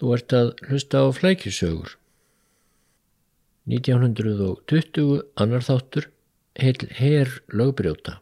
Þú 0.00 0.14
ert 0.16 0.32
að 0.32 0.54
hlusta 0.70 1.02
á 1.04 1.06
flækjusögur. 1.12 1.96
1920 3.68 5.20
annar 5.36 5.66
þáttur 5.66 6.08
heil 6.56 6.88
her 6.96 7.34
lögbrjóta. 7.52 8.16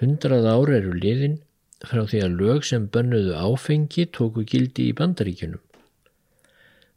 Hundrað 0.00 0.48
ár 0.48 0.72
eru 0.72 0.96
liðin 0.96 1.36
frá 1.84 2.06
því 2.08 2.22
að 2.24 2.38
lög 2.40 2.64
sem 2.64 2.88
bönnuðu 2.88 3.36
áfengi 3.36 4.06
tóku 4.08 4.46
gildi 4.48 4.88
í 4.88 4.96
bandaríkunum. 4.96 5.60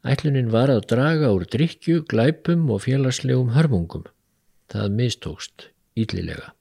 Ætlunin 0.04 0.50
var 0.52 0.72
að 0.72 0.86
draga 0.88 1.30
úr 1.32 1.44
drikju, 1.48 2.02
glæpum 2.08 2.66
og 2.72 2.86
félagslegum 2.88 3.52
hörmungum. 3.52 4.08
Það 4.72 4.96
mistókst 4.98 5.68
íllilega. 5.96 6.52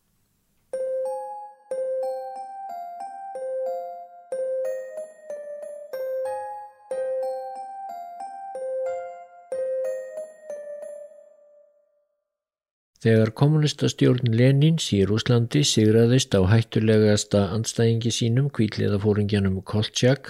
Þegar 13.04 13.34
kommunistastjórn 13.36 14.30
Lenins 14.32 14.86
í 14.96 15.02
Rúslandi 15.04 15.66
sigraðist 15.68 16.38
á 16.40 16.42
hættulegasta 16.48 17.42
andstæðingi 17.52 18.14
sínum 18.16 18.46
kvíliðafóringjanum 18.56 19.58
Koltsjak 19.68 20.30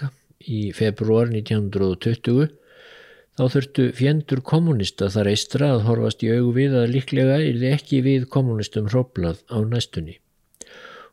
í 0.49 0.71
februar 0.73 1.29
1920 1.29 2.47
þá 3.37 3.43
þurftu 3.55 3.85
fjendur 3.99 4.41
kommunista 4.41 5.11
þar 5.13 5.29
eistra 5.35 5.69
að 5.75 5.85
horfast 5.91 6.25
í 6.25 6.31
augu 6.33 6.55
við 6.57 6.75
að 6.81 6.95
líklega 6.95 7.37
er 7.45 7.67
ekki 7.75 8.01
við 8.09 8.27
kommunistum 8.33 8.89
hróplað 8.89 9.45
á 9.53 9.61
næstunni. 9.61 10.17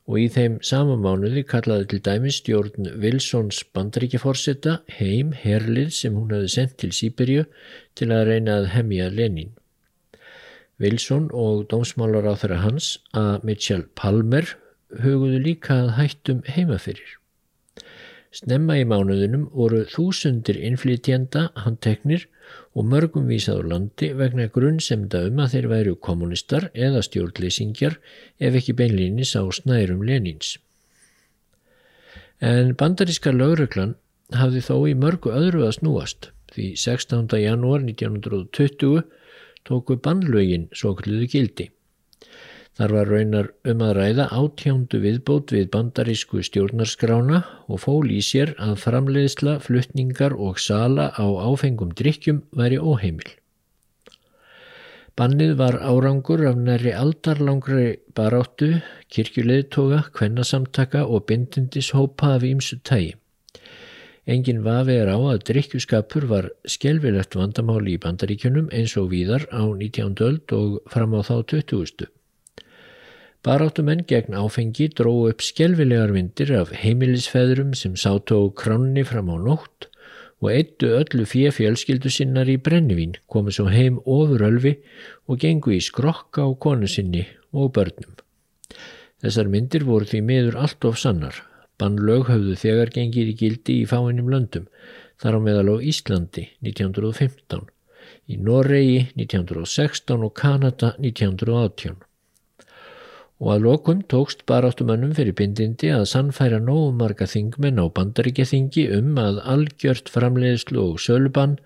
Og 0.09 0.17
í 0.25 0.27
þeim 0.33 0.59
samamánuði 0.65 1.45
kallaði 1.53 1.91
til 1.93 2.03
dæmis 2.09 2.41
stjórn 2.41 2.89
Wilsons 3.05 3.61
bandaríkjaforsetta 3.77 4.81
heim 4.97 5.37
herlið 5.45 5.93
sem 6.01 6.17
hún 6.17 6.33
hefði 6.33 6.55
sendt 6.57 6.79
til 6.81 6.95
Sýberju 6.97 7.45
til 8.01 8.15
að 8.17 8.31
reyna 8.33 8.63
að 8.63 8.73
hemja 8.79 9.13
Lenin. 9.13 9.53
Wilson 10.81 11.29
og 11.37 11.67
dómsmálar 11.69 12.25
á 12.25 12.35
þeirra 12.41 12.61
hans 12.65 12.93
að 13.17 13.45
Mitchell 13.45 13.87
Palmer 13.99 14.47
huguðu 15.03 15.41
líka 15.45 15.77
að 15.85 15.91
hættum 15.99 16.41
heimafyrir. 16.49 17.17
Snemma 18.31 18.77
í 18.79 18.85
mánuðunum 18.87 19.49
voru 19.51 19.83
þúsundir 19.91 20.59
innflytjenda, 20.63 21.49
handteknir 21.59 22.29
og 22.79 22.87
mörgum 22.87 23.27
vísað 23.27 23.65
á 23.67 23.71
landi 23.73 24.11
vegna 24.15 24.47
grunnsemda 24.55 25.25
um 25.27 25.41
að 25.43 25.57
þeir 25.57 25.71
væru 25.73 25.95
kommunistar 25.99 26.69
eða 26.73 27.03
stjórnleysingjar 27.07 27.99
ef 28.39 28.59
ekki 28.61 28.77
beinlýnis 28.79 29.35
á 29.35 29.43
snærum 29.51 30.05
Lenins. 30.07 30.57
En 32.41 32.73
bandaríska 32.79 33.35
lögreglan 33.35 33.97
hafði 34.33 34.63
þó 34.65 34.77
í 34.89 34.95
mörgu 34.95 35.35
öðru 35.35 35.67
að 35.67 35.81
snúast 35.81 36.31
því 36.55 36.71
16. 36.79 37.27
janúar 37.43 37.83
1920 37.83 39.03
tóku 39.69 39.97
bannlögin 40.05 40.69
svo 40.73 40.95
klúðu 40.99 41.29
gildi. 41.35 41.71
Þar 42.79 42.95
var 42.97 43.11
raunar 43.13 43.49
um 43.69 43.83
að 43.85 43.97
ræða 43.99 44.25
átjándu 44.33 45.01
viðbót 45.03 45.53
við 45.53 45.67
bandarísku 45.75 46.41
stjórnarskrána 46.47 47.43
og 47.69 47.83
fól 47.83 48.07
í 48.09 48.23
sér 48.25 48.55
að 48.63 48.79
framleiðsla, 48.85 49.59
fluttningar 49.61 50.33
og 50.33 50.63
sala 50.63 51.11
á 51.13 51.27
áfengum 51.51 51.91
drikkjum 51.99 52.41
væri 52.57 52.79
óheimil. 52.81 53.35
Bannið 55.19 55.57
var 55.59 55.77
árangur 55.85 56.47
af 56.49 56.57
næri 56.57 56.95
aldarlangri 56.97 57.99
baráttu, 58.17 58.71
kirkjuleðtoga, 59.13 60.07
kvennasamtaka 60.17 61.03
og 61.05 61.27
bindindishópa 61.29 62.37
af 62.39 62.47
ímsu 62.49 62.79
tægi. 62.81 63.19
Engin 64.29 64.61
vafi 64.61 64.99
er 65.01 65.09
á 65.09 65.17
að 65.17 65.45
drikkjuskapur 65.49 66.27
var 66.29 66.51
skelvilegt 66.69 67.37
vandamáli 67.39 67.95
í 67.97 68.01
bandaríkjunum 68.03 68.69
eins 68.69 68.93
og 69.01 69.09
víðar 69.15 69.47
á 69.49 69.65
19. 69.65 70.13
öld 70.21 70.53
og 70.53 70.83
fram 70.93 71.17
á 71.17 71.25
þá 71.25 71.37
20. 71.49 72.11
Baráttumenn 73.41 74.05
gegn 74.05 74.37
áfengi 74.37 74.91
dró 74.93 75.15
upp 75.31 75.41
skelvilegar 75.41 76.13
vindir 76.13 76.53
af 76.59 76.75
heimilisfeðrum 76.77 77.73
sem 77.73 77.97
sátu 77.97 78.37
á 78.37 78.45
kránni 78.53 79.07
fram 79.09 79.33
á 79.33 79.41
nótt 79.41 79.89
og 80.45 80.53
eittu 80.53 80.93
öllu 81.01 81.25
fjö 81.25 81.49
fjölskyldu 81.57 82.13
sinnar 82.13 82.49
í 82.49 82.61
brennivín, 82.61 83.17
komu 83.29 83.53
svo 83.53 83.69
heim 83.73 84.01
ofur 84.05 84.45
ölfi 84.45 84.77
og 85.29 85.41
gengu 85.41 85.73
í 85.73 85.81
skrokka 85.81 86.45
á 86.45 86.49
konu 86.61 86.89
sinni 86.89 87.25
og 87.53 87.73
börnum. 87.73 88.21
Þessar 89.25 89.49
myndir 89.49 89.89
voru 89.89 90.05
því 90.05 90.21
miður 90.25 90.61
allt 90.61 90.85
of 90.85 91.01
sannar. 91.01 91.50
Bannlög 91.81 92.29
höfðu 92.29 92.57
þegar 92.61 92.93
gengið 92.93 93.33
í 93.33 93.37
gildi 93.41 93.77
í 93.81 93.89
fáinnum 93.89 94.29
löndum, 94.29 94.67
þar 95.21 95.37
á 95.37 95.41
meðal 95.47 95.73
á 95.73 95.77
Íslandi 95.93 96.45
1915, 96.61 97.65
í 98.29 98.37
Noregi 98.37 99.01
1916 99.17 100.27
og 100.27 100.35
Kanada 100.37 100.93
1918. 101.01 101.97
Og 103.41 103.53
að 103.55 103.63
lokum 103.65 104.01
tókst 104.13 104.45
baráttumönnum 104.51 105.15
fyrir 105.17 105.33
bindindi 105.37 105.89
að 105.97 106.09
sannfæra 106.13 106.59
nógumarga 106.61 107.25
þingmenn 107.25 107.81
á 107.81 107.89
bandaríkjaþingi 107.97 108.91
um 108.99 109.17
að 109.23 109.41
algjört 109.49 110.13
framleiðslu 110.13 110.83
og 110.83 111.01
sölubann 111.01 111.57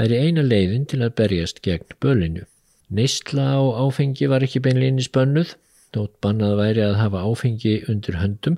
væri 0.00 0.22
eina 0.24 0.44
leiðin 0.46 0.88
til 0.88 1.02
að 1.04 1.18
berjast 1.20 1.60
gegn 1.66 1.98
bölinu. 2.00 2.46
Neistla 2.88 3.50
á 3.60 3.62
áfengi 3.84 4.30
var 4.32 4.46
ekki 4.46 4.62
beinleginni 4.64 5.04
spönnuð, 5.04 5.52
nótt 5.92 6.14
bannað 6.24 6.56
væri 6.62 6.84
að 6.86 7.00
hafa 7.02 7.26
áfengi 7.28 7.74
undir 7.92 8.16
höndum 8.22 8.56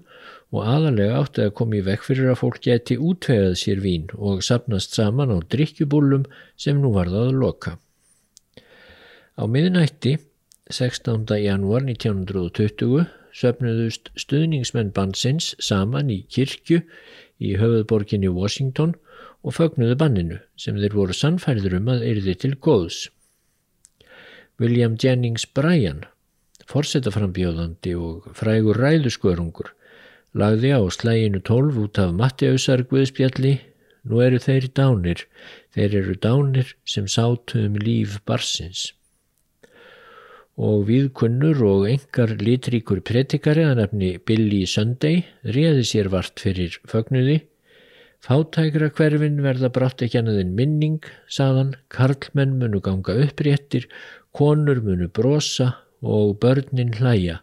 og 0.50 0.66
aðalega 0.66 1.20
átti 1.20 1.44
að 1.46 1.54
koma 1.60 1.78
í 1.78 1.84
vekk 1.86 2.08
fyrir 2.08 2.32
að 2.32 2.40
fólk 2.40 2.58
geti 2.64 2.96
útvegað 2.98 3.54
sér 3.60 3.82
vín 3.84 4.08
og 4.18 4.42
sapnast 4.42 4.96
saman 4.96 5.30
á 5.30 5.38
drikkjubúlum 5.52 6.26
sem 6.58 6.80
nú 6.82 6.90
varða 6.96 7.28
að 7.28 7.38
loka. 7.42 7.76
Á 9.38 9.42
miðnætti 9.46 10.16
16. 10.70 11.26
janúar 11.38 11.86
1920 11.86 13.06
söpnuðust 13.34 14.10
stuðningsmenn 14.18 14.90
bansins 14.94 15.54
saman 15.62 16.10
í 16.10 16.24
kirkju 16.30 16.82
í 17.40 17.54
höfuðborginni 17.60 18.30
Washington 18.34 18.96
og 19.46 19.56
fögnuðu 19.56 19.96
banninu 20.00 20.38
sem 20.60 20.78
þeir 20.78 20.96
voru 20.98 21.16
sannfærður 21.16 21.78
um 21.78 21.90
að 21.94 22.06
erði 22.10 22.36
til 22.42 22.54
góðs. 22.58 23.06
William 24.60 24.98
Jennings 25.00 25.46
Bryan, 25.56 26.02
forsetaframbjóðandi 26.68 27.94
og 27.96 28.26
frægur 28.36 28.76
ræðuskörungur, 28.76 29.70
lagði 30.34 30.70
á 30.78 30.80
slæginu 30.86 31.40
tólf 31.42 31.76
út 31.80 31.98
af 31.98 32.14
Mattiausar 32.14 32.84
Guðspjalli, 32.86 33.58
nú 34.06 34.22
eru 34.22 34.38
þeir 34.38 34.68
dánir, 34.76 35.26
þeir 35.74 35.96
eru 36.00 36.14
dánir 36.14 36.74
sem 36.86 37.08
sátu 37.10 37.66
um 37.66 37.76
líf 37.80 38.20
barsins. 38.28 38.92
Og 40.60 40.86
viðkunnur 40.90 41.62
og 41.64 41.86
engar 41.88 42.34
litríkur 42.38 43.00
predikari 43.00 43.64
að 43.64 43.80
nefni 43.80 44.10
Billy 44.28 44.66
Sunday 44.68 45.24
réði 45.42 45.86
sér 45.88 46.10
vart 46.12 46.42
fyrir 46.42 46.76
fögnuði. 46.90 47.40
Fátækra 48.20 48.90
hverfin 48.92 49.40
verða 49.40 49.70
brátt 49.72 50.02
ekki 50.04 50.20
annaðin 50.20 50.52
minning, 50.54 51.00
saðan, 51.26 51.72
karlmenn 51.88 52.58
munu 52.60 52.82
ganga 52.84 53.16
uppréttir, 53.24 53.88
konur 54.36 54.82
munu 54.84 55.08
brosa 55.08 55.72
og 56.04 56.36
börnin 56.42 56.92
hlæja. 56.98 57.40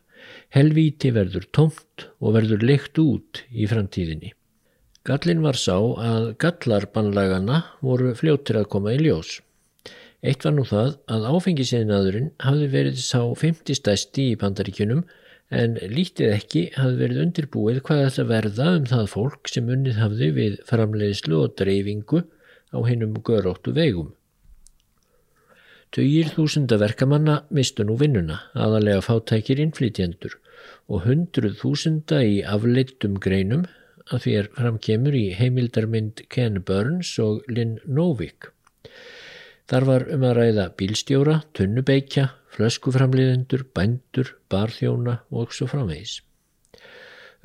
Helvíti 0.58 1.12
verður 1.14 1.44
tómt 1.54 2.08
og 2.18 2.32
verður 2.34 2.64
leikt 2.66 2.98
út 2.98 3.44
í 3.54 3.68
framtíðinni. 3.70 4.32
Gallin 5.06 5.44
var 5.44 5.60
sá 5.62 5.76
að 5.78 6.32
gallarbannlagana 6.42 7.60
voru 7.86 8.16
fljóttir 8.18 8.58
að 8.58 8.66
koma 8.74 8.96
í 8.96 9.04
ljós. 9.04 9.36
Eitt 10.26 10.48
var 10.48 10.56
nú 10.56 10.64
það 10.66 10.96
að 11.14 11.28
áfengisinaðurinn 11.30 12.32
hafði 12.42 12.70
verið 12.74 12.98
sá 13.04 13.22
50 13.44 13.78
stæsti 13.78 14.26
í 14.32 14.40
bandaríkunum 14.42 15.04
en 15.62 15.78
lítið 15.94 16.34
ekki 16.40 16.64
hafði 16.74 17.00
verið 17.04 17.22
undirbúið 17.28 17.80
hvað 17.86 18.04
þetta 18.08 18.28
verða 18.34 18.72
um 18.80 18.90
það 18.90 19.06
fólk 19.14 19.54
sem 19.54 19.70
unnið 19.78 20.02
hafði 20.02 20.32
við 20.40 20.58
framleiðslu 20.72 21.44
og 21.44 21.54
dreifingu 21.62 22.24
á 22.74 22.78
hennum 22.90 23.14
göróttu 23.30 23.76
vegum. 23.78 24.10
Töyir 25.94 26.34
þúsunda 26.34 26.82
verkamanna 26.82 27.44
mistu 27.54 27.86
nú 27.86 27.94
vinnuna, 28.02 28.42
aðalega 28.58 29.06
fátækir 29.06 29.62
innflytjendur 29.62 30.34
og 30.88 31.04
hundruð 31.08 31.58
þúsunda 31.62 32.22
í 32.24 32.40
afleittum 32.48 33.18
greinum 33.24 33.66
að 34.08 34.24
því 34.24 34.36
er 34.40 34.52
framkemur 34.56 35.16
í 35.20 35.26
heimildarmynd 35.36 36.24
Ken 36.32 36.62
Burns 36.68 37.14
og 37.24 37.44
Lynn 37.52 37.78
Novick. 37.86 38.52
Þar 39.68 39.88
var 39.90 40.06
um 40.16 40.24
að 40.24 40.38
ræða 40.38 40.68
bílstjóra, 40.80 41.42
tunnubeikja, 41.58 42.30
flöskuframliðendur, 42.56 43.66
bændur, 43.76 44.32
barþjóna 44.52 45.20
og 45.36 45.52
svo 45.56 45.68
framvegis. 45.68 46.22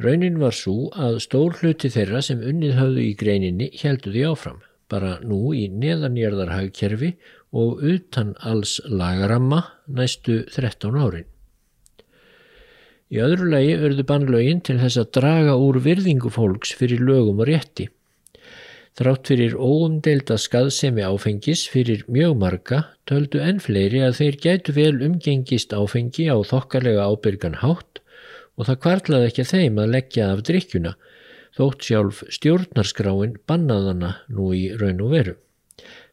Raunin 0.03 0.39
var 0.41 0.55
svo 0.57 0.89
að 0.95 1.19
stór 1.27 1.59
hluti 1.59 1.91
þeirra 1.93 2.23
sem 2.25 2.41
unnið 2.41 2.79
höfðu 2.79 3.03
í 3.09 3.17
greininni 3.19 3.69
heldu 3.83 4.15
því 4.15 4.25
áfram, 4.31 4.63
bara 4.89 5.19
nú 5.27 5.51
í 5.57 5.67
neðanjörðarhagkerfi 5.83 7.13
og 7.59 7.83
utan 7.85 8.33
alls 8.39 8.79
lagaramma 8.87 9.65
næstu 9.91 10.45
13 10.47 10.97
árin. 11.03 11.32
Í 13.13 13.19
öðru 13.21 13.51
lagi 13.53 13.73
örðu 13.77 14.05
bannlögin 14.09 14.63
til 14.65 14.79
þess 14.81 14.97
að 15.03 15.11
draga 15.19 15.57
úr 15.61 15.77
virðingu 15.85 16.31
fólks 16.33 16.71
fyrir 16.79 17.03
lögum 17.05 17.43
og 17.45 17.51
rétti. 17.51 17.91
Þrátt 18.97 19.29
fyrir 19.29 19.57
óumdelda 19.57 20.39
skaðsemi 20.41 21.05
áfengis 21.05 21.67
fyrir 21.69 22.07
mjög 22.09 22.39
marga 22.41 22.79
töldu 23.09 23.43
enn 23.45 23.59
fleiri 23.61 24.01
að 24.07 24.17
þeir 24.19 24.39
gætu 24.45 24.75
vel 24.77 24.95
umgengist 25.05 25.75
áfengi 25.77 26.25
á 26.33 26.37
þokkarlega 26.41 27.05
ábyrgan 27.13 27.59
hátt 27.61 28.01
og 28.57 28.69
það 28.69 28.79
kvartlaði 28.87 29.29
ekki 29.29 29.47
þeim 29.51 29.81
að 29.83 29.93
leggja 29.97 30.29
af 30.33 30.41
drikkjuna 30.49 30.93
þótt 31.59 31.89
sjálf 31.89 32.23
stjórnarskráin 32.33 33.35
bannaðana 33.49 34.15
nú 34.33 34.55
í 34.57 34.63
raun 34.81 35.03
og 35.05 35.13
veru. 35.13 35.35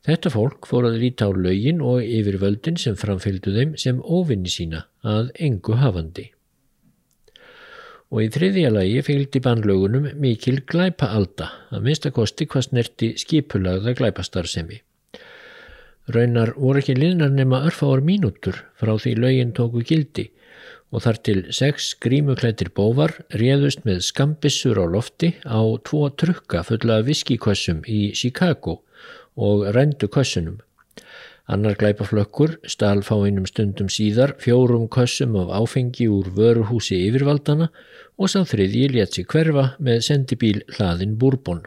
Þetta 0.03 0.33
fólk 0.35 0.67
fór 0.67 0.89
að 0.89 0.99
líta 1.05 1.27
á 1.27 1.31
lögin 1.31 1.79
og 1.79 2.03
yfir 2.03 2.39
völdin 2.43 2.79
sem 2.79 2.99
framfylgdu 2.99 3.55
þeim 3.55 3.77
sem 3.79 4.03
óvinni 4.03 4.51
sína 4.51 4.83
að 5.03 5.31
engu 5.39 5.79
hafandi 5.79 6.27
og 8.09 8.23
í 8.23 8.29
þriðja 8.33 8.71
lagi 8.73 9.01
fylgdi 9.05 9.41
bannlögunum 9.45 10.07
mikil 10.21 10.59
glæpaalda 10.69 11.49
að 11.69 11.85
minnstakosti 11.85 12.47
hvað 12.49 12.65
snerti 12.67 13.09
skipulagða 13.21 13.93
glæpastarðsemi. 13.99 14.79
Raunar 16.09 16.55
voru 16.57 16.81
ekki 16.81 16.95
liðnar 16.97 17.29
nema 17.35 17.61
örfáar 17.69 18.01
mínútur 18.01 18.63
frá 18.81 18.95
því 18.97 19.13
lögin 19.21 19.53
tóku 19.53 19.83
gildi 19.85 20.25
og 20.89 21.03
þar 21.05 21.19
til 21.27 21.41
sex 21.53 21.91
grímuklættir 22.01 22.71
bóvar 22.73 23.13
réðust 23.29 23.85
með 23.85 24.01
skambissur 24.07 24.79
á 24.81 24.85
lofti 24.89 25.35
á 25.45 25.61
tvo 25.85 26.07
trukka 26.09 26.63
fulla 26.65 27.03
viskikvössum 27.05 27.83
í 27.85 28.09
Chicago 28.17 28.79
og 29.37 29.67
rændu 29.75 30.09
kvössunum. 30.09 30.57
Annar 31.49 31.73
glæpaflökkur 31.81 32.59
stál 32.69 32.99
fá 33.01 33.15
einum 33.25 33.47
stundum 33.49 33.87
síðar 33.89 34.35
fjórum 34.37 34.83
kössum 34.93 35.33
af 35.41 35.49
áfengi 35.57 36.05
úr 36.05 36.29
vöruhúsi 36.37 36.99
yfirvaldana 37.07 37.71
og 38.21 38.29
sá 38.29 38.43
þriðji 38.45 38.83
létt 38.93 39.17
sig 39.17 39.25
hverfa 39.33 39.63
með 39.81 40.03
sendibíl 40.05 40.61
hlaðin 40.75 41.17
búrbón. 41.17 41.63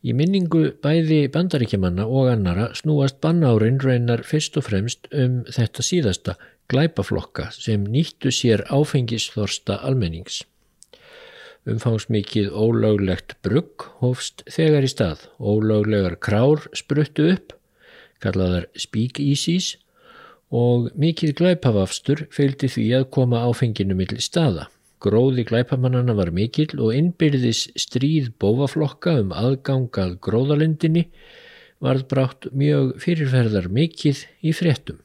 Í 0.00 0.16
minningu 0.16 0.64
bæði 0.82 1.26
bandaríkjamanna 1.34 2.08
og 2.08 2.32
annara 2.32 2.70
snúast 2.78 3.20
bannárin 3.20 3.76
raunar 3.84 4.24
fyrst 4.24 4.56
og 4.56 4.64
fremst 4.70 5.12
um 5.12 5.42
þetta 5.52 5.84
síðasta 5.84 6.38
glæpaflokka 6.72 7.50
sem 7.52 7.84
nýttu 7.84 8.32
sér 8.32 8.64
áfengisþorsta 8.72 9.82
almennings. 9.84 10.40
Umfangsmikið 11.68 12.48
ólöglegt 12.48 13.36
brugg 13.44 13.90
hófst 14.00 14.40
þegar 14.48 14.88
í 14.88 14.90
stað, 14.90 15.28
ólöglegar 15.36 16.16
krár 16.16 16.64
spruttu 16.72 17.28
upp 17.36 17.58
kallaðar 18.22 18.68
speakeasies 18.78 19.76
og 20.52 20.90
mikið 21.00 21.34
glæpavafstur 21.40 22.26
fylgdi 22.32 22.68
því 22.70 22.86
að 22.98 23.08
koma 23.16 23.44
áfenginu 23.48 23.96
millir 23.98 24.22
staða. 24.24 24.68
Gróði 25.02 25.42
glæpamannana 25.48 26.14
var 26.14 26.30
mikill 26.30 26.76
og 26.78 26.92
innbyrðis 26.94 27.64
stríð 27.80 28.30
bófaflokka 28.38 29.16
um 29.24 29.32
aðgangað 29.34 30.18
gróðalendinni 30.22 31.08
varð 31.82 32.04
brátt 32.12 32.46
mjög 32.54 32.94
fyrirferðar 33.02 33.66
mikill 33.72 34.20
í 34.44 34.52
fréttum. 34.54 35.00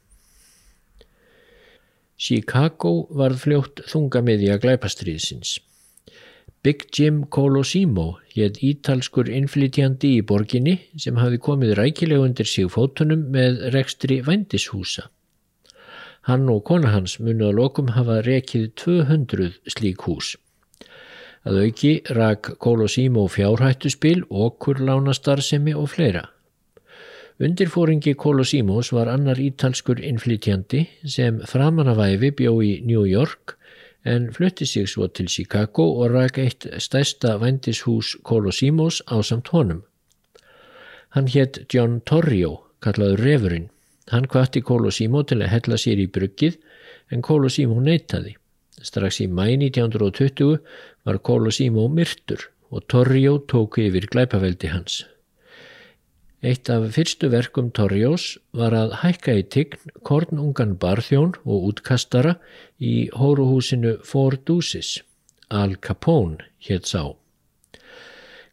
Chicago 2.17 3.07
varð 3.13 3.41
fljótt 3.45 3.81
þungamiðja 3.89 4.57
glæpastriðsins. 4.61 5.57
Big 6.67 6.89
Jim 6.91 7.21
Colosimo 7.29 8.17
hétt 8.33 8.57
ítalskur 8.59 9.29
innflytjandi 9.31 10.09
í 10.17 10.23
borginni 10.27 10.73
sem 10.99 11.15
hafi 11.15 11.37
komið 11.45 11.69
rækileg 11.79 12.19
undir 12.25 12.49
sig 12.51 12.67
fótunum 12.73 13.21
með 13.31 13.61
rekstri 13.71 14.17
vændishúsa. 14.25 15.05
Hann 16.27 16.49
og 16.51 16.65
kona 16.67 16.91
hans 16.91 17.21
munu 17.23 17.47
að 17.47 17.55
lokum 17.61 17.93
hafa 17.95 18.17
rekið 18.25 18.65
200 18.83 19.47
slík 19.77 20.03
hús. 20.09 20.33
Að 21.47 21.61
auki 21.69 21.93
rak 22.19 22.51
Colosimo 22.59 23.23
fjárhættuspil, 23.31 24.25
okkurlánastarðsemi 24.27 25.71
og 25.71 25.87
fleira. 25.95 26.25
Undirfóringi 27.39 28.17
Colosimos 28.19 28.91
var 28.91 29.07
annar 29.13 29.39
ítalskur 29.39 30.03
innflytjandi 30.03 30.83
sem 31.15 31.39
framan 31.47 31.95
af 31.95 32.03
æfi 32.09 32.35
bjó 32.41 32.57
í 32.59 32.81
New 32.83 33.07
York 33.07 33.55
en 34.05 34.31
flutti 34.33 34.65
sig 34.65 34.87
svo 34.89 35.07
til 35.07 35.27
Chicago 35.27 35.85
og 36.01 36.13
rak 36.13 36.37
eitt 36.37 36.67
stærsta 36.79 37.37
vendishús 37.41 38.15
Colossimos 38.23 39.01
á 39.11 39.21
samt 39.23 39.47
honum. 39.47 39.83
Hann 41.09 41.27
hétt 41.27 41.65
John 41.73 42.01
Torrio, 42.01 42.63
kallaður 42.81 43.23
Refurinn. 43.23 43.69
Hann 44.11 44.27
kvatti 44.27 44.61
Colossimo 44.61 45.23
til 45.23 45.41
að 45.41 45.51
hella 45.51 45.77
sér 45.77 45.99
í 45.99 46.07
bruggið 46.07 46.59
en 47.11 47.21
Colossimo 47.21 47.79
neytaði. 47.81 48.35
Strax 48.81 49.21
í 49.23 49.27
mæ 49.27 49.49
1920 49.57 50.59
var 51.05 51.19
Colossimo 51.19 51.87
myrtur 51.87 52.49
og 52.69 52.87
Torrio 52.87 53.39
tók 53.51 53.79
yfir 53.81 54.07
glæpaveldi 54.11 54.71
hans. 54.71 55.05
Eitt 56.45 56.69
af 56.69 56.83
fyrstu 56.93 57.31
verkum 57.33 57.71
Torjós 57.73 58.35
var 58.53 58.75
að 58.77 58.91
hækka 59.01 59.33
í 59.39 59.45
tign 59.49 59.93
kornungan 60.05 60.75
barþjón 60.77 61.31
og 61.49 61.63
útkastara 61.71 62.35
í 62.77 63.09
hóruhúsinu 63.17 63.95
Four 64.05 64.37
Deuces, 64.45 64.99
Al 65.49 65.73
Capone 65.81 66.45
hétt 66.61 66.85
sá. 66.85 67.17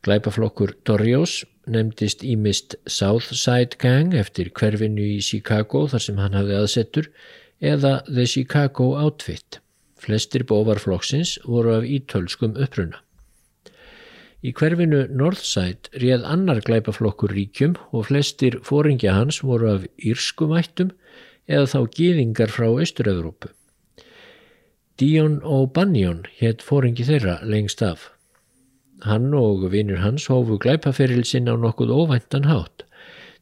Glæpaflokkur 0.01 0.73
Torjós 0.89 1.43
nefndist 1.69 2.25
ímist 2.25 2.79
Southside 2.89 3.77
Gang 3.77 4.17
eftir 4.17 4.49
hverfinu 4.49 5.05
í 5.05 5.21
Chicago 5.21 5.85
þar 5.85 6.07
sem 6.07 6.25
hann 6.25 6.41
hafði 6.41 6.57
aðsettur 6.63 7.11
eða 7.61 7.99
The 8.09 8.25
Chicago 8.25 8.95
Outfit. 8.97 9.61
Flestir 10.01 10.49
bóvarflokksins 10.49 11.37
voru 11.45 11.77
af 11.77 11.85
ítölskum 11.85 12.57
uppruna. 12.57 13.05
Í 14.45 14.53
hverfinu 14.53 15.07
Northside 15.09 15.89
réð 16.03 16.25
annar 16.29 16.59
glæpaflokkur 16.67 17.33
ríkjum 17.33 17.79
og 17.97 18.11
flestir 18.11 18.59
fóringja 18.67 19.15
hans 19.17 19.39
voru 19.41 19.71
af 19.73 19.87
írskumættum 19.97 20.91
eða 21.49 21.71
þá 21.73 21.79
gýðingar 21.97 22.53
frá 22.53 22.67
Östur-Európu. 22.69 23.49
Dion 25.01 25.39
O'Banion 25.43 26.27
hétt 26.39 26.61
fóringi 26.63 27.07
þeirra 27.09 27.39
lengst 27.43 27.81
af. 27.83 28.11
Hann 29.09 29.33
og 29.35 29.65
vinnur 29.73 30.05
hans 30.05 30.29
hófu 30.29 30.61
glæpaferilsinn 30.61 31.49
á 31.49 31.57
nokkuð 31.57 31.97
óvæntan 31.97 32.45
hátt. 32.45 32.85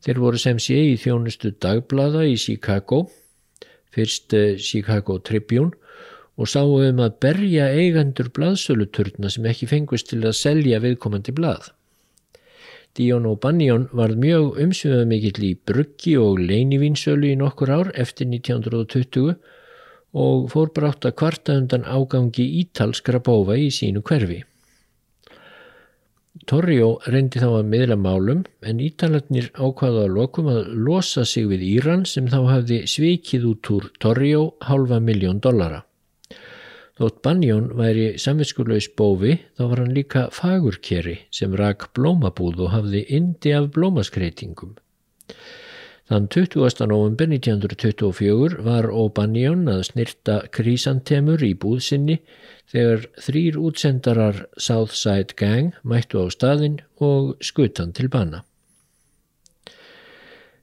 Þeir 0.07 0.23
voru 0.23 0.39
sem 0.39 0.63
sé 0.63 0.79
í 0.93 0.97
þjónustu 0.99 1.51
dagblada 1.63 2.23
í 2.27 2.39
Chicago, 2.39 3.09
fyrst 3.91 4.35
eh, 4.35 4.55
Chicago 4.59 5.19
Tribune 5.19 5.75
og 6.37 6.49
sáu 6.49 6.79
um 6.81 7.01
að 7.05 7.19
berja 7.21 7.69
eigandur 7.77 8.31
blaðsöluturna 8.37 9.31
sem 9.31 9.47
ekki 9.51 9.69
fengust 9.71 10.09
til 10.11 10.23
að 10.25 10.39
selja 10.39 10.81
viðkomandi 10.83 11.35
blað. 11.37 11.71
Díón 12.97 13.25
og 13.25 13.39
Banjón 13.41 13.89
varð 13.97 14.19
mjög 14.21 14.59
umsviðað 14.61 15.07
mikill 15.09 15.45
í 15.49 15.53
bruggi 15.57 16.17
og 16.21 16.41
leinivínsölu 16.41 17.31
í 17.33 17.37
nokkur 17.41 17.73
ár 17.73 17.93
eftir 17.97 18.29
1920 18.29 19.37
og 20.13 20.49
fór 20.53 20.73
brátt 20.77 21.07
að 21.09 21.17
kvarta 21.17 21.57
undan 21.57 21.87
ágangi 21.89 22.45
ítalskra 22.61 23.21
bófa 23.25 23.57
í 23.57 23.71
sínu 23.73 24.03
hverfi. 24.05 24.43
Torrio 26.49 26.99
reyndi 27.07 27.41
þá 27.41 27.49
að 27.61 27.71
miðla 27.73 27.97
málum 28.01 28.43
en 28.67 28.81
ítalarnir 28.83 29.49
ákvaða 29.55 30.05
að 30.07 30.15
lokum 30.19 30.51
að 30.53 30.69
losa 30.89 31.25
sig 31.29 31.47
við 31.49 31.65
Íran 31.69 32.05
sem 32.09 32.29
þá 32.29 32.39
hafði 32.49 32.83
svikið 32.89 33.49
út 33.53 33.73
úr 33.73 33.89
Torrio 34.01 34.45
halva 34.69 35.01
miljón 35.01 35.41
dollara. 35.41 35.81
Þótt 37.01 37.23
Banjón 37.25 37.71
væri 37.79 38.07
samvinskulegs 38.21 38.91
bófi 39.01 39.39
þá 39.57 39.63
var 39.71 39.81
hann 39.81 39.95
líka 39.97 40.27
fagurkeri 40.37 41.15
sem 41.33 41.55
rak 41.57 41.87
blómabúð 41.97 42.67
og 42.67 42.73
hafði 42.75 43.01
indi 43.17 43.55
af 43.57 43.71
blómaskreitingum. 43.73 44.75
Þann 46.13 46.27
20. 46.35 46.85
november 46.91 47.31
1924 47.33 48.61
var 48.67 48.91
O'Banjón 48.93 49.65
að 49.73 49.87
snirta 49.89 50.35
krísantemur 50.53 51.41
í 51.47 51.55
búðsynni 51.57 52.19
þegar 52.69 53.07
þrýr 53.25 53.57
útsendarar 53.57 54.43
Southside 54.61 55.33
Gang 55.41 55.73
mættu 55.89 56.21
á 56.21 56.29
staðin 56.29 56.83
og 57.01 57.39
skutan 57.41 57.97
til 57.97 58.13
banna. 58.13 58.43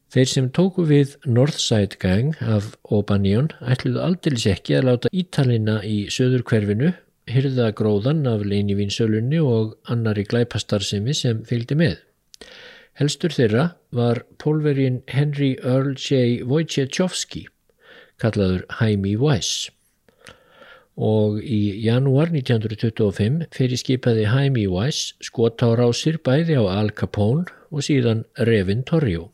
Þeir 0.10 0.30
sem 0.30 0.46
tóku 0.50 0.88
við 0.89 1.12
Northside 1.30 2.00
Gang 2.01 2.34
af 2.42 2.72
O'Banion 2.89 3.51
ætluðu 3.62 4.00
aldils 4.01 4.48
ekki 4.50 4.80
að 4.80 4.88
láta 4.88 5.12
Ítalina 5.13 5.75
í 5.86 6.08
söður 6.10 6.42
hverfinu 6.50 6.89
hyrða 7.30 7.68
gróðan 7.78 8.24
af 8.32 8.42
leinivínsölunni 8.42 9.38
og 9.38 9.78
annari 9.94 10.25
glæpastarsimi 10.25 11.13
sem 11.13 11.44
fylgdi 11.46 11.78
með. 11.78 12.00
Helstur 12.98 13.38
þeirra 13.38 13.68
var 13.94 14.24
pólvergin 14.42 15.04
Henry 15.13 15.54
Earl 15.62 15.94
J. 15.94 16.42
Wojciechowski, 16.42 17.46
kallaður 18.18 18.66
Jaime 18.80 19.13
Weiss. 19.22 19.70
Og 20.98 21.38
í 21.39 21.80
janúar 21.86 22.34
1925 22.34 23.46
fyrir 23.56 23.80
skipaði 23.80 24.25
Jaime 24.25 24.66
Weiss 24.74 25.13
skotárásir 25.22 26.18
bæði 26.25 26.58
á 26.60 26.66
Al 26.82 26.89
Capone 26.98 27.46
og 27.70 27.86
síðan 27.86 28.25
Revin 28.50 28.82
Torrio. 28.82 29.30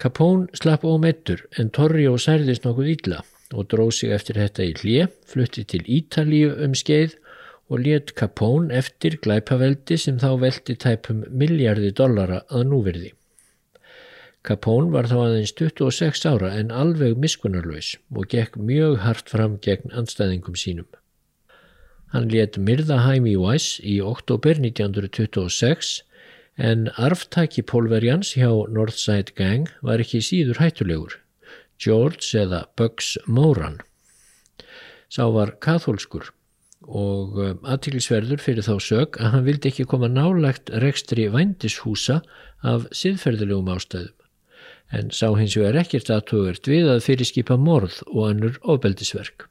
Capone 0.00 0.48
slapp 0.56 0.86
ómettur 0.88 1.42
en 1.60 1.68
Torrio 1.76 2.14
særðist 2.16 2.64
nokkuð 2.64 2.94
illa. 2.94 3.20
og 3.50 3.66
dróð 3.66 3.90
sig 3.96 4.12
eftir 4.14 4.38
þetta 4.38 4.62
í 4.62 4.74
hlje, 4.78 5.06
flutti 5.26 5.64
til 5.66 5.80
Ítalíu 5.82 6.52
um 6.64 6.74
skeið 6.78 7.16
og 7.70 7.80
let 7.82 8.12
Capone 8.18 8.74
eftir 8.74 9.16
glæpaveldi 9.24 9.98
sem 9.98 10.20
þá 10.22 10.28
veldi 10.44 10.76
tæpum 10.78 11.24
miljardi 11.30 11.90
dollara 11.90 12.44
að 12.48 12.68
núverði. 12.70 13.10
Capone 14.46 14.94
var 14.94 15.10
þá 15.10 15.16
aðeins 15.24 15.52
26 15.58 16.22
ára 16.30 16.52
en 16.56 16.70
alveg 16.70 17.18
miskunarlaus 17.20 17.96
og 18.14 18.30
gekk 18.32 18.56
mjög 18.56 19.00
hart 19.04 19.28
fram 19.28 19.58
gegn 19.66 19.92
anstæðingum 19.92 20.56
sínum. 20.56 20.88
Hann 22.14 22.30
let 22.30 22.56
myrða 22.58 23.02
Jaime 23.04 23.36
Weiss 23.38 23.78
í 23.82 24.00
oktober 24.02 24.62
1926 24.62 26.00
en 26.60 26.90
arftaki 27.00 27.64
pólverjans 27.64 28.34
hjá 28.36 28.50
Northside 28.68 29.32
Gang 29.38 29.70
var 29.86 30.02
ekki 30.02 30.20
síður 30.24 30.60
hættulegur. 30.60 31.16
George 31.80 32.36
eða 32.36 32.66
Bugs 32.76 33.14
Moran. 33.24 33.80
Sá 35.08 35.24
var 35.32 35.56
katholskur 35.64 36.28
og 36.84 37.40
um, 37.40 37.58
aðtílisverður 37.64 38.40
fyrir 38.44 38.64
þá 38.64 38.76
sög 38.84 39.18
að 39.20 39.34
hann 39.34 39.46
vildi 39.48 39.72
ekki 39.72 39.88
koma 39.88 40.08
nálagt 40.12 40.72
rekstri 40.84 41.26
vændishúsa 41.32 42.20
af 42.64 42.86
siðferðilegum 42.96 43.68
ástæðum 43.72 44.16
en 44.90 45.10
sá 45.14 45.28
hins 45.38 45.54
vegar 45.58 45.78
ekkert 45.84 46.10
aðtugert 46.10 46.66
við 46.66 46.88
að 46.90 47.04
fyrirskipa 47.06 47.56
morð 47.60 48.00
og 48.10 48.24
annur 48.26 48.56
ofbeldisverk. 48.66 49.46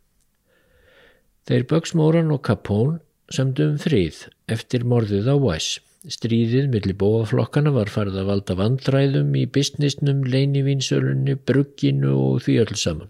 Þeir 1.48 1.66
Bugs 1.70 1.96
Moran 1.96 2.34
og 2.36 2.44
Capone 2.46 3.00
samdum 3.32 3.78
um 3.78 3.80
frið 3.82 4.26
eftir 4.52 4.84
morðið 4.84 5.32
á 5.32 5.36
Weiss. 5.40 5.80
Stríðið 6.08 6.70
millir 6.72 6.96
bóaflokkana 6.96 7.74
var 7.76 7.90
farið 7.92 8.22
að 8.22 8.30
valda 8.30 8.56
vandræðum 8.56 9.34
í 9.36 9.42
businessnum, 9.52 10.22
leinivínsölunni, 10.32 11.36
brugginu 11.36 12.14
og 12.16 12.38
því 12.46 12.56
öll 12.62 12.78
saman. 12.80 13.10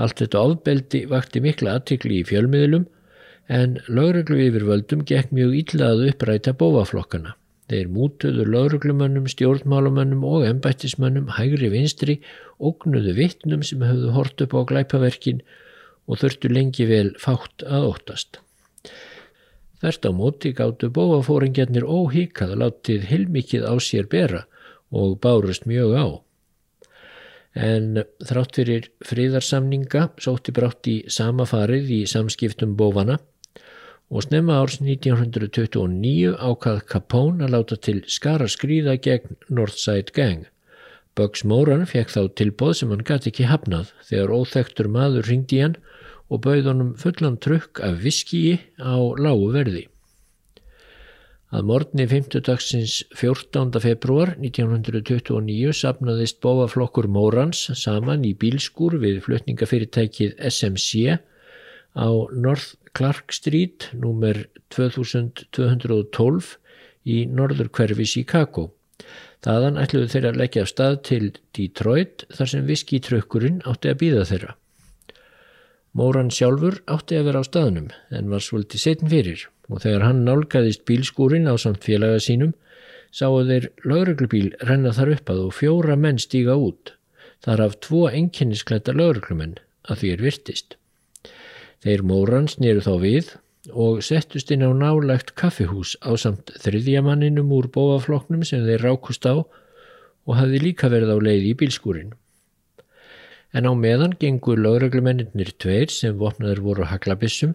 Allt 0.00 0.22
þetta 0.22 0.44
ofbeldi 0.48 1.02
vakti 1.10 1.42
mikla 1.44 1.74
aðtikli 1.76 2.22
í 2.22 2.24
fjölmiðlum 2.24 2.86
en 3.52 3.76
lauruglu 3.92 4.40
yfirvöldum 4.46 5.04
gekk 5.10 5.34
mjög 5.36 5.58
illa 5.60 5.90
að 5.92 6.06
uppræta 6.08 6.54
bóaflokkana. 6.56 7.36
Þeir 7.68 7.92
mútuðu 7.92 8.48
lauruglumönnum, 8.48 9.28
stjórnmálumönnum 9.28 10.24
og 10.24 10.48
embættismönnum 10.48 11.30
hægri 11.36 11.68
vinstri, 11.72 12.18
ógnuðu 12.60 13.12
vittnum 13.20 13.62
sem 13.64 13.84
höfðu 13.84 14.16
hort 14.16 14.40
upp 14.40 14.56
á 14.56 14.60
glæpaverkin 14.72 15.44
og 16.08 16.20
þurftu 16.20 16.48
lengi 16.48 16.88
vel 16.88 17.12
fátt 17.20 17.64
að 17.68 17.88
óttast. 17.92 18.40
Þert 19.82 20.06
á 20.08 20.10
móti 20.14 20.52
gáttu 20.56 20.90
bóafóringjarnir 20.94 21.86
óhíkað 21.86 22.54
látið 22.62 23.08
hilmikið 23.10 23.66
á 23.66 23.74
sér 23.82 24.06
bera 24.10 24.44
og 24.94 25.18
bárust 25.24 25.66
mjög 25.66 25.96
á. 25.98 26.06
En 27.54 28.02
þrátt 28.26 28.58
fyrir 28.58 28.88
fríðarsamninga 29.06 30.08
sótti 30.22 30.54
brátt 30.54 30.88
í 30.90 30.96
sama 31.06 31.46
farið 31.46 31.92
í 31.94 32.00
samskiptum 32.10 32.74
bófana 32.78 33.20
og 34.10 34.24
snemma 34.26 34.58
árs 34.62 34.80
1929 34.82 36.34
ákað 36.38 36.80
Capone 36.90 37.46
að 37.46 37.54
láta 37.54 37.78
til 37.78 38.00
skara 38.10 38.48
skrýða 38.50 38.96
gegn 39.02 39.38
Northside 39.48 40.14
Gang. 40.14 40.48
Bugs 41.14 41.44
Moran 41.46 41.86
fekk 41.86 42.10
þá 42.10 42.22
tilbóð 42.38 42.72
sem 42.80 42.90
hann 42.90 43.06
gæti 43.06 43.30
ekki 43.30 43.46
hafnað 43.46 43.92
þegar 44.08 44.34
óþektur 44.34 44.90
maður 44.90 45.28
ringdi 45.30 45.60
hann 45.62 45.76
og 46.32 46.44
bauð 46.46 46.70
honum 46.70 46.94
fullan 47.00 47.36
trukk 47.42 47.80
af 47.84 48.00
viskíi 48.04 48.58
á 48.80 48.96
lágu 49.20 49.50
verði. 49.54 49.84
Að 51.54 51.68
morgni 51.68 52.04
5. 52.10 52.40
dagsins 52.42 52.96
14. 53.14 53.78
februar 53.78 54.32
1929 54.40 55.70
sapnaðist 55.78 56.40
bóaflokkur 56.42 57.06
Mórans 57.06 57.60
saman 57.78 58.24
í 58.26 58.32
bílskur 58.34 58.96
við 58.98 59.20
flutningafyrirtækið 59.28 60.34
SMC 60.50 61.20
á 61.94 62.10
North 62.34 62.74
Clark 62.90 63.30
Street 63.36 63.86
nr. 63.94 64.48
2212 64.74 66.56
í 67.06 67.22
norður 67.30 67.70
hverfi 67.70 68.08
Chicago. 68.16 68.72
Þaðan 69.44 69.78
ætluðu 69.78 70.10
þeirra 70.10 70.34
að 70.34 70.40
leggja 70.40 70.64
af 70.64 70.72
stað 70.72 71.00
til 71.06 71.24
Detroit 71.54 72.26
þar 72.34 72.50
sem 72.50 72.66
viskítrökkurinn 72.66 73.62
átti 73.68 73.92
að 73.92 74.00
býða 74.02 74.26
þeirra. 74.32 74.54
Móran 75.94 76.32
sjálfur 76.34 76.80
átti 76.90 77.14
að 77.14 77.28
vera 77.28 77.40
á 77.42 77.44
staðnum 77.46 77.90
en 78.18 78.30
var 78.32 78.42
svolítið 78.42 78.80
setn 78.82 79.10
fyrir 79.12 79.44
og 79.70 79.84
þegar 79.84 80.02
hann 80.08 80.24
nálgæðist 80.26 80.82
bílskúrin 80.90 81.46
á 81.46 81.54
samt 81.54 81.86
félaga 81.86 82.18
sínum 82.22 82.50
sáu 83.14 83.44
þeir 83.46 83.68
lauruglubíl 83.86 84.48
renna 84.66 84.90
þar 84.96 85.12
upp 85.14 85.30
að 85.30 85.42
og 85.44 85.52
fjóra 85.54 85.94
menn 85.94 86.18
stíga 86.18 86.56
út. 86.58 86.96
Þar 87.46 87.62
af 87.68 87.76
tvo 87.86 88.08
enginnisklæta 88.10 88.94
lauruglumenn 88.96 89.54
að 89.86 90.02
því 90.02 90.10
er 90.16 90.24
virtist. 90.26 90.76
Þeir 91.86 92.02
Móran 92.10 92.50
snýru 92.50 92.82
þá 92.82 92.94
við 93.04 93.30
og 93.70 94.02
settust 94.02 94.50
inn 94.50 94.66
á 94.66 94.74
nálagt 94.74 95.36
kaffihús 95.38 95.94
á 96.02 96.10
samt 96.18 96.50
þriðjamanninum 96.64 97.54
úr 97.54 97.70
bóafloknum 97.70 98.42
sem 98.42 98.66
þeir 98.66 98.82
rákust 98.88 99.30
á 99.30 99.46
og 99.46 100.36
hafði 100.40 100.58
líka 100.66 100.90
verið 100.90 101.14
á 101.14 101.18
leið 101.22 101.50
í 101.52 101.56
bílskúrin 101.62 102.16
en 103.54 103.68
á 103.70 103.72
meðan 103.78 104.16
gengur 104.20 104.58
lögreglumennir 104.58 105.52
tveir 105.62 105.92
sem 105.94 106.16
vopnaður 106.18 106.62
voru 106.68 106.88
haglabissum 106.90 107.54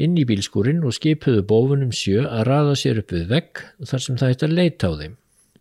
inn 0.00 0.16
í 0.18 0.24
bílskúrin 0.26 0.82
og 0.86 0.94
skipuðu 0.96 1.44
bófunum 1.46 1.92
sjö 1.94 2.24
að 2.26 2.46
raða 2.48 2.76
sér 2.78 3.02
upp 3.02 3.14
við 3.14 3.26
vegg 3.30 3.62
þar 3.90 4.04
sem 4.04 4.18
það 4.20 4.32
hætti 4.32 4.46
að 4.46 4.56
leita 4.58 4.90
á 4.90 4.92
þeim. 5.02 5.14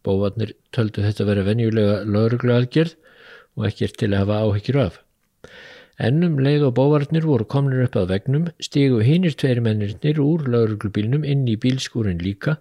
Bóvarnir 0.06 0.56
töldu 0.76 1.04
þetta 1.04 1.26
að 1.26 1.30
vera 1.34 1.46
venjulega 1.50 1.98
lögregluaðgerð 2.08 2.96
og 3.60 3.68
ekkert 3.70 4.00
til 4.00 4.12
að 4.14 4.22
hafa 4.24 4.40
áhyggjur 4.46 4.82
af. 4.86 5.00
Ennum 6.00 6.38
leið 6.40 6.70
og 6.70 6.76
bóvarnir 6.78 7.28
voru 7.28 7.44
komnir 7.44 7.84
upp 7.84 7.98
að 8.00 8.14
vegnum, 8.14 8.46
stígu 8.64 9.02
hinnir 9.04 9.36
tveir 9.36 9.60
mennirnir 9.66 10.22
úr 10.24 10.46
lauruglubílnum 10.48 11.28
inn 11.28 11.44
í 11.52 11.58
bílskúrin 11.60 12.24
líka. 12.24 12.56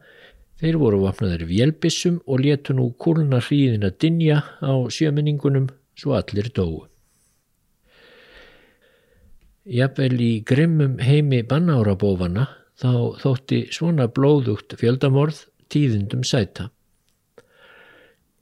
Þeir 0.58 0.80
voru 0.82 1.04
vapnaður 1.04 1.46
vélbissum 1.46 2.18
og 2.26 2.42
letu 2.42 2.74
nú 2.74 2.90
kúlna 2.98 3.38
hríðin 3.38 3.86
að 3.86 4.00
dinja 4.02 4.42
á 4.58 4.74
sjömenningunum 4.90 5.70
svo 5.94 6.18
allir 6.18 6.50
dóu. 6.50 6.88
Jafnvel 9.68 10.16
í 10.25 10.32
grimmum 10.48 10.96
heimi 11.04 11.42
bannárabófana 11.44 12.46
þá 12.80 13.20
þótti 13.20 13.58
svona 13.75 14.06
blóðugt 14.08 14.72
fjöldamorð 14.80 15.42
tíðundum 15.68 16.22
sæta. 16.25 16.70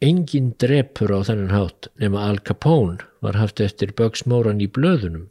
Engin 0.07 0.53
drepur 0.61 1.11
á 1.11 1.27
þennan 1.27 1.55
hátt 1.55 1.89
nema 1.99 2.29
Al 2.29 2.39
Capone 2.47 3.03
var 3.25 3.41
haft 3.41 3.63
eftir 3.65 3.95
bögsmóran 3.99 4.63
í 4.63 4.69
blöðunum. 4.71 5.27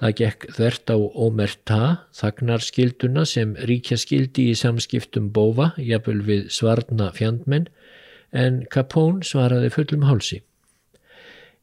Það 0.00 0.16
gekk 0.22 0.46
þvert 0.56 0.92
á 0.94 0.96
ómerta 0.96 1.80
þagnarskilduna 2.16 3.26
sem 3.28 3.52
ríkja 3.68 3.98
skildi 4.00 4.48
í 4.48 4.56
samskiptum 4.56 5.28
bófa, 5.34 5.74
jafnvel 5.76 6.22
við 6.24 6.46
svarna 6.54 7.10
fjandmenn, 7.12 7.68
en 8.32 8.62
Capone 8.72 9.26
svaraði 9.26 9.68
fullum 9.74 10.08
hálsi. 10.08 10.40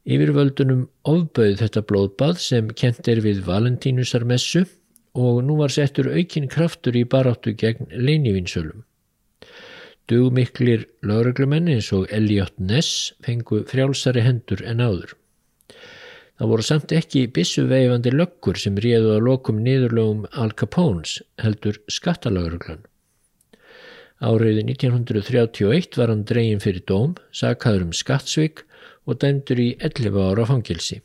Yfirvöldunum 0.06 0.84
ofbauð 1.08 1.56
þetta 1.62 1.82
blóðbað 1.88 2.38
sem 2.42 2.68
kent 2.70 3.08
er 3.10 3.20
við 3.24 3.42
Valentínusarmessu 3.48 4.64
og 5.18 5.40
nú 5.44 5.58
var 5.58 5.72
settur 5.74 6.10
aukin 6.14 6.48
kraftur 6.48 6.96
í 6.96 7.04
baráttu 7.04 7.54
gegn 7.58 7.90
leinivinsölum. 7.90 8.84
Dugmiklir 10.08 10.86
lauruglumenn 11.04 11.68
eins 11.68 11.90
og 11.92 12.06
Elliot 12.14 12.54
Ness 12.56 13.12
fengu 13.24 13.64
frjálsari 13.68 14.22
hendur 14.24 14.62
en 14.64 14.80
áður. 14.80 15.16
Það 16.38 16.52
voru 16.52 16.64
samt 16.64 16.94
ekki 16.94 17.26
bissuveifandi 17.34 18.12
löggur 18.14 18.60
sem 18.62 18.78
réðu 18.78 19.16
að 19.16 19.24
lokum 19.26 19.58
niðurlögum 19.64 20.22
Al 20.38 20.54
Capones 20.54 21.18
heldur 21.42 21.80
skattalauruglan. 21.90 22.86
Árið 24.22 24.62
1931 24.64 25.98
var 25.98 26.10
hann 26.10 26.24
dregin 26.26 26.62
fyrir 26.62 26.84
dóm, 26.86 27.18
sakhaður 27.34 27.88
um 27.88 27.92
skattsvík 27.94 28.64
og 29.08 29.20
dæmdur 29.22 29.60
í 29.62 29.68
11 29.80 30.24
ára 30.30 30.44
fangilsi. 30.48 31.00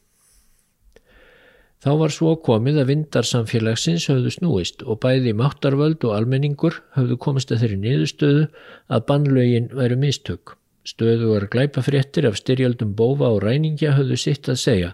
Þá 1.83 1.91
var 1.99 2.13
svo 2.15 2.33
komið 2.39 2.77
að 2.79 2.89
vindar 2.93 3.27
samfélagsins 3.27 4.05
höfðu 4.07 4.31
snúist 4.31 4.83
og 4.87 5.01
bæði 5.03 5.33
máttarvöld 5.35 6.05
og 6.07 6.13
almenningur 6.15 6.77
höfðu 6.95 7.17
komist 7.25 7.51
að 7.51 7.63
þeirri 7.63 7.79
niðurstöðu 7.81 8.43
að 8.87 9.05
bannlaugin 9.09 9.67
væru 9.75 9.97
mistök. 9.99 10.53
Stöðu 10.87 11.33
var 11.33 11.49
glæpafréttir 11.51 12.27
af 12.29 12.39
styrjaldum 12.39 12.93
bófa 12.95 13.31
og 13.35 13.41
ræningja 13.43 13.97
höfðu 13.97 14.19
sitt 14.19 14.47
að 14.51 14.61
segja. 14.61 14.91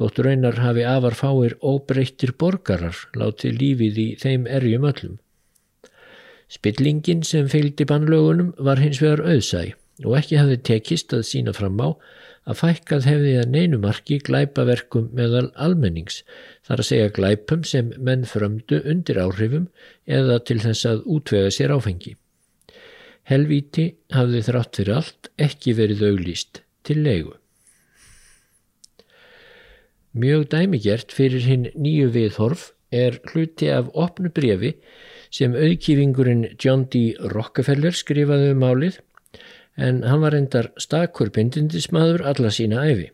Þóttur 0.00 0.30
einar 0.32 0.60
hafi 0.62 0.86
afar 0.88 1.16
fáir 1.18 1.58
óbreyttir 1.60 2.32
borgarar 2.40 2.96
látið 3.12 3.60
lífið 3.60 4.00
í 4.04 4.08
þeim 4.22 4.46
erjum 4.48 4.88
öllum. 4.88 5.18
Spillingin 6.48 7.20
sem 7.28 7.52
fylgdi 7.52 7.84
bannlaugunum 7.84 8.54
var 8.64 8.80
hins 8.80 9.02
vegar 9.04 9.26
auðsæg 9.26 9.76
og 10.04 10.18
ekki 10.18 10.38
hafði 10.38 10.58
tekist 10.68 11.14
að 11.16 11.26
sína 11.26 11.54
fram 11.56 11.80
á 11.82 11.88
að 12.48 12.60
fækkað 12.62 13.08
hefði 13.08 13.32
að 13.40 13.50
neynumarki 13.54 14.18
glæpaverkum 14.24 15.10
meðal 15.16 15.48
almennings, 15.60 16.22
þar 16.64 16.82
að 16.82 16.88
segja 16.90 17.10
glæpum 17.18 17.64
sem 17.66 17.90
menn 17.98 18.24
frömdu 18.28 18.80
undir 18.88 19.20
áhrifum 19.20 19.66
eða 20.06 20.38
til 20.48 20.60
þess 20.62 20.88
að 20.88 21.04
útvega 21.16 21.50
sér 21.52 21.74
áfengi. 21.76 22.14
Helvíti 23.28 23.90
hafði 24.14 24.40
þrátt 24.46 24.80
fyrir 24.80 24.96
allt 24.96 25.28
ekki 25.36 25.76
verið 25.76 26.06
auglýst 26.08 26.62
til 26.88 27.02
leigu. 27.04 27.34
Mjög 30.16 30.48
dæmigert 30.54 31.12
fyrir 31.12 31.44
hinn 31.44 31.68
nýju 31.76 32.08
viðhorf 32.14 32.70
er 32.88 33.18
hluti 33.28 33.68
af 33.68 33.90
opnu 33.92 34.32
brefi 34.32 34.72
sem 35.28 35.52
auðkýfingurinn 35.52 36.54
John 36.56 36.86
D. 36.88 37.12
Rockefeller 37.34 37.92
skrifaði 37.92 38.54
um 38.54 38.64
málið 38.64 39.02
en 39.78 40.02
hann 40.02 40.24
var 40.24 40.34
endar 40.34 40.72
stakur 40.82 41.30
bindindismadur 41.34 42.24
alla 42.26 42.50
sína 42.54 42.82
æfi. 42.90 43.08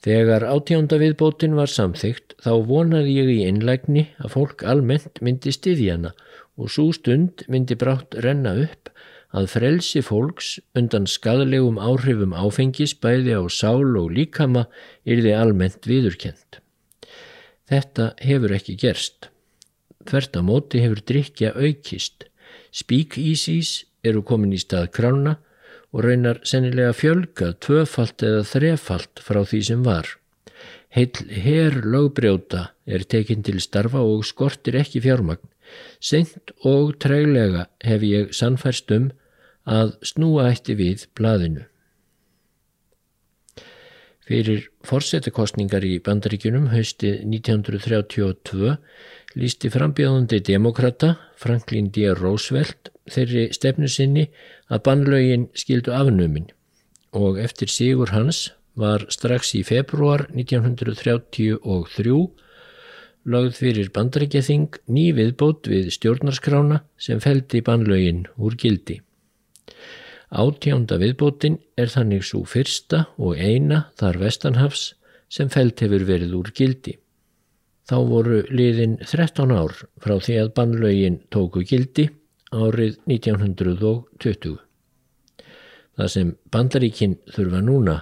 Þegar 0.00 0.46
átjánda 0.48 0.96
viðbótin 0.96 1.56
var 1.58 1.68
samþygt 1.68 2.38
þá 2.40 2.52
vonaði 2.64 3.18
ég 3.18 3.32
í 3.34 3.40
innlægni 3.44 4.06
að 4.24 4.32
fólk 4.32 4.64
almennt 4.64 5.20
myndi 5.20 5.52
styðjana 5.52 6.14
og 6.56 6.72
svo 6.72 6.86
stund 6.96 7.44
myndi 7.52 7.76
brátt 7.76 8.16
renna 8.24 8.54
upp 8.64 8.88
að 9.36 9.50
frelsi 9.52 10.00
fólks 10.02 10.54
undan 10.74 11.04
skadalegum 11.06 11.76
áhrifum 11.78 12.32
áfengis 12.32 12.96
bæði 12.96 13.36
á 13.36 13.44
sál 13.52 13.92
og 14.00 14.08
líkama 14.16 14.64
yrði 15.04 15.36
almennt 15.36 15.86
viðurkend. 15.86 16.58
Þetta 17.70 18.14
hefur 18.24 18.56
ekki 18.56 18.74
gerst. 18.80 19.28
Þvert 20.08 20.40
á 20.40 20.42
móti 20.42 20.80
hefur 20.82 21.04
drikja 21.06 21.52
aukist. 21.54 22.24
Speakeasies 22.72 23.84
eru 24.04 24.22
komin 24.26 24.54
í 24.56 24.60
stað 24.60 24.90
krána 24.96 25.36
og 25.90 26.04
raunar 26.06 26.40
sennilega 26.46 26.94
fjölga 26.94 27.52
tvöfalt 27.64 28.22
eða 28.26 28.42
þrefalt 28.46 29.22
frá 29.24 29.42
því 29.42 29.62
sem 29.70 29.84
var. 29.86 30.06
Heil 30.90 31.14
her 31.44 31.80
lögbrjóta 31.86 32.70
er 32.86 33.04
tekinn 33.06 33.44
til 33.46 33.60
starfa 33.62 34.02
og 34.02 34.24
skortir 34.26 34.78
ekki 34.80 35.02
fjármagn. 35.04 35.42
Seint 36.02 36.50
og 36.66 36.96
træglega 37.02 37.68
hef 37.86 38.02
ég 38.02 38.32
sannfærst 38.34 38.90
um 38.96 39.10
að 39.70 39.94
snúa 40.02 40.48
eitti 40.50 40.74
við 40.74 41.06
blaðinu. 41.14 41.66
Fyrir 44.28 44.66
forsetakostningar 44.86 45.84
í 45.86 45.96
bandaríkunum 46.04 46.68
hausti 46.74 47.14
1932 47.24 48.76
lísti 49.40 49.70
frambjöðandi 49.72 50.40
demokrata 50.46 51.14
Franklin 51.40 51.90
D. 51.94 52.10
Roosevelt 52.14 52.92
þeirri 53.10 53.48
stefnu 53.56 53.88
sinni 53.90 54.28
að 54.68 54.84
bannlaugin 54.86 55.48
skildu 55.56 55.94
afnömin 55.96 56.50
og 57.16 57.40
eftir 57.42 57.72
sigur 57.72 58.12
hans 58.14 58.50
var 58.78 59.06
strax 59.10 59.54
í 59.58 59.64
februar 59.66 60.28
1933 60.30 61.58
lögð 63.30 63.56
fyrir 63.58 63.90
bandaríkjathing 63.92 64.78
ný 64.88 65.10
viðbót 65.16 65.68
við 65.68 65.90
stjórnarskrána 65.96 66.82
sem 66.96 67.20
feldi 67.20 67.60
bannlaugin 67.66 68.26
úr 68.38 68.56
gildi. 68.56 69.00
Átjánda 70.30 70.94
viðbótin 71.02 71.58
er 71.74 71.90
þannig 71.90 72.22
svo 72.22 72.44
fyrsta 72.46 73.08
og 73.18 73.38
eina 73.38 73.88
þar 73.98 74.20
vestanhafs 74.22 74.92
sem 75.30 75.50
felt 75.50 75.82
hefur 75.82 76.04
verið 76.06 76.36
úr 76.38 76.50
gildi. 76.54 76.96
Þá 77.90 77.96
voru 78.06 78.40
liðin 78.54 78.98
13 79.02 79.50
ár 79.50 79.74
frá 79.98 80.14
því 80.22 80.36
að 80.44 80.52
bannlaugin 80.54 81.18
tóku 81.34 81.64
gildi 81.66 82.06
árið 82.54 83.00
1920. 83.10 84.58
Það 85.98 86.12
sem 86.14 86.34
bandaríkinn 86.54 87.18
þurfa 87.34 87.62
núna 87.66 87.96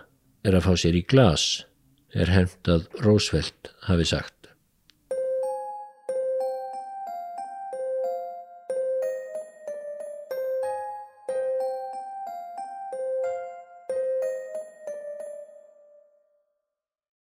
er 0.44 0.58
að 0.58 0.68
fá 0.68 0.74
sér 0.84 1.00
í 1.00 1.04
glas, 1.08 1.64
er 2.12 2.28
hefnt 2.32 2.68
að 2.68 2.88
Rósveld 3.04 3.72
hafi 3.88 4.08
sagt. 4.12 4.37